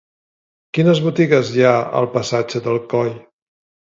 Quines 0.77 1.01
botigues 1.07 1.51
hi 1.57 1.67
ha 1.67 1.75
al 2.01 2.09
passatge 2.17 2.61
de 2.69 2.75
Coll? 2.95 3.15